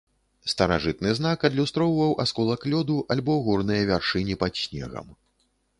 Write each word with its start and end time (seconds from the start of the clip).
Старажытны 0.51 1.11
знак 1.19 1.45
адлюстроўваў 1.49 2.11
асколак 2.23 2.61
лёду 2.75 2.95
альбо 3.17 3.37
горныя 3.47 3.81
вяршыні 3.95 4.35
пад 4.45 4.53
снегам. 4.65 5.07